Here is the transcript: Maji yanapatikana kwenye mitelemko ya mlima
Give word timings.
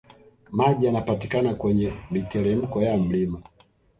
Maji 0.51 0.85
yanapatikana 0.85 1.53
kwenye 1.55 1.93
mitelemko 2.11 2.81
ya 2.81 2.97
mlima 2.97 3.41